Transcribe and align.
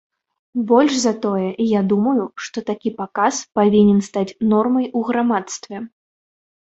Больш 0.69 0.93
за 0.99 1.11
тое, 1.25 1.49
я 1.71 1.81
думаю, 1.91 2.23
што 2.45 2.63
такі 2.69 2.91
паказ 3.01 3.41
павінен 3.59 3.99
стаць 4.07 4.37
нормай 4.55 4.89
у 5.01 5.03
грамадстве. 5.11 5.77